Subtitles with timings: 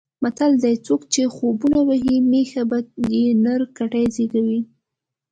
[0.23, 2.77] متل دی: څوک چې خوبونه وهي مېښه به
[3.11, 4.61] یې نر کټي زېږوي.